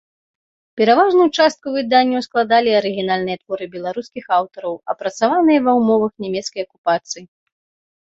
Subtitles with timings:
[0.79, 7.23] Пераважную частку выданняў складалі арыгінальныя творы беларускіх аўтараў, апрацаваныя ва ўмовах нямецкай акупацыі.